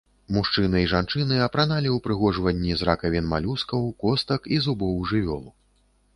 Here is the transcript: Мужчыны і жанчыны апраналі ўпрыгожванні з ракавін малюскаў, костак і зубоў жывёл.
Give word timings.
Мужчыны 0.35 0.79
і 0.85 0.87
жанчыны 0.93 1.37
апраналі 1.47 1.91
ўпрыгожванні 1.97 2.73
з 2.81 2.89
ракавін 2.91 3.29
малюскаў, 3.35 3.87
костак 4.07 4.41
і 4.57 4.61
зубоў 4.67 4.95
жывёл. 5.15 5.47